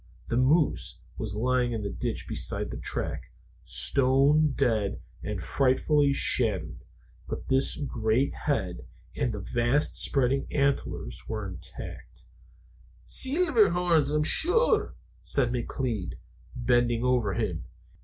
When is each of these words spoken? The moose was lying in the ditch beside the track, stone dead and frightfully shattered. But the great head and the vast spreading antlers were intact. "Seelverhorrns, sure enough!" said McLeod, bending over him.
The 0.29 0.35
moose 0.35 0.97
was 1.19 1.35
lying 1.35 1.73
in 1.73 1.83
the 1.83 1.91
ditch 1.91 2.27
beside 2.27 2.71
the 2.71 2.77
track, 2.77 3.29
stone 3.63 4.53
dead 4.55 4.99
and 5.21 5.43
frightfully 5.43 6.11
shattered. 6.11 6.79
But 7.27 7.47
the 7.49 7.87
great 7.87 8.33
head 8.33 8.87
and 9.15 9.31
the 9.31 9.41
vast 9.53 9.93
spreading 9.95 10.47
antlers 10.51 11.27
were 11.29 11.47
intact. 11.47 12.25
"Seelverhorrns, 13.05 14.25
sure 14.25 14.81
enough!" 14.83 14.95
said 15.21 15.51
McLeod, 15.51 16.13
bending 16.55 17.03
over 17.03 17.35
him. 17.35 17.65